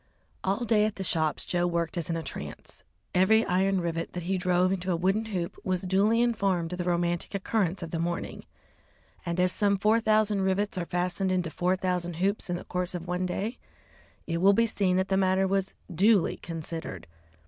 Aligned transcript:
All 0.43 0.65
day 0.65 0.85
at 0.85 0.95
the 0.95 1.03
shops 1.03 1.45
Joe 1.45 1.67
worked 1.67 1.95
as 1.95 2.09
in 2.09 2.17
a 2.17 2.23
trance. 2.23 2.83
Every 3.13 3.45
iron 3.45 3.79
rivet 3.81 4.13
that 4.13 4.23
he 4.23 4.35
drove 4.39 4.71
into 4.71 4.91
a 4.91 4.95
wooden 4.95 5.25
hoop 5.25 5.59
was 5.63 5.83
duly 5.83 6.23
informed 6.23 6.71
of 6.71 6.79
the 6.79 6.85
romantic 6.85 7.35
occurrence 7.35 7.83
of 7.83 7.91
the 7.91 7.99
morning, 7.99 8.45
and 9.27 9.39
as 9.39 9.51
some 9.51 9.77
four 9.77 9.99
thousand 9.99 10.41
rivets 10.41 10.75
are 10.75 10.87
fastened 10.87 11.31
into 11.31 11.51
four 11.51 11.75
thousand 11.75 12.15
hoops 12.15 12.49
in 12.49 12.55
the 12.55 12.63
course 12.63 12.95
of 12.95 13.07
one 13.07 13.27
day, 13.27 13.59
it 14.25 14.37
will 14.37 14.53
be 14.53 14.65
seen 14.65 14.97
that 14.97 15.09
the 15.09 15.17
matter 15.17 15.45
was 15.47 15.75
duly 15.93 16.37
considered. 16.37 17.05